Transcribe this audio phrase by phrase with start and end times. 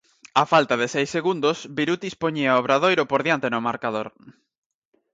[0.41, 4.07] Á falta de seis segundos, Birutis poñía o Obradoiro por diante no marcador.